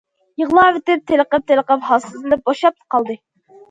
[0.43, 3.25] يىغلاۋېتىپ، تېلىقىپ- تېلىقىپ ھالسىزلىنىپ بوشاپلا قالدى.